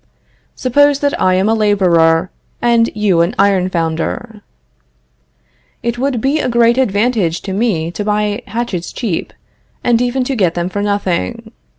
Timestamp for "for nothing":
10.69-11.51